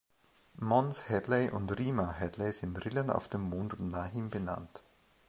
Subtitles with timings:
[0.59, 4.81] Mons Hadley und Rima Hadley sind Rillen auf dem Mond und nach ihm benannt.